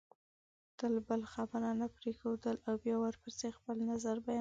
تل 0.77 0.93
بل 1.07 1.21
خبرو 1.33 1.69
ته 1.81 1.93
پرېښودل 1.97 2.55
او 2.67 2.73
بیا 2.83 2.95
ورپسې 2.99 3.47
خپل 3.57 3.77
نظر 3.91 4.15
بیانول 4.25 4.39